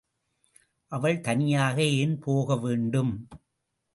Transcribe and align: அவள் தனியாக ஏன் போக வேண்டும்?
அவள் 0.91 1.19
தனியாக 1.19 1.77
ஏன் 1.83 2.15
போக 2.19 2.57
வேண்டும்? 2.57 3.13